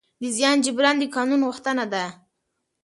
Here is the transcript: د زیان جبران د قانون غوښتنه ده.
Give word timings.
د 0.21 0.23
زیان 0.37 0.57
جبران 0.65 0.95
د 0.99 1.03
قانون 1.15 1.41
غوښتنه 1.47 1.85
ده. 1.93 2.05